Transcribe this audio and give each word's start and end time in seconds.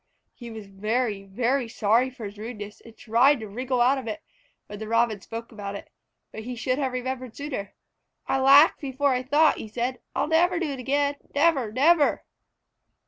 He 0.33 0.49
was 0.49 0.65
very, 0.65 1.21
very 1.25 1.67
sorry 1.67 2.09
for 2.09 2.25
his 2.25 2.39
rudeness, 2.39 2.81
and 2.83 2.97
tried 2.97 3.39
to 3.39 3.47
wriggle 3.47 3.81
out 3.81 3.99
of 3.99 4.07
it, 4.07 4.23
when 4.65 4.79
the 4.79 4.87
Robin 4.87 5.21
spoke 5.21 5.51
about 5.51 5.75
it, 5.75 5.91
but 6.31 6.41
he 6.41 6.55
should 6.55 6.79
have 6.79 6.91
remembered 6.93 7.35
sooner. 7.35 7.75
"I 8.25 8.39
laughed 8.39 8.79
before 8.79 9.13
I 9.13 9.21
thought," 9.21 9.57
he 9.59 9.67
said. 9.67 9.99
"I'll 10.15 10.25
never 10.25 10.57
do 10.57 10.71
it 10.71 10.79
again. 10.79 11.17
Never! 11.35 11.71
Never!" 11.71 12.23